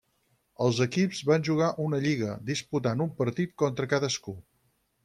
[0.67, 4.41] Els equips van jugar una lliga, disputant un partit contra cadascú.